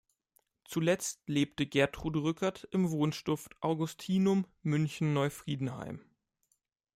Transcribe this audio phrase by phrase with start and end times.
[0.65, 6.01] Zuletzt lebte Gertrud Rückert im Wohnstift Augustinum München-Neufriedenheim.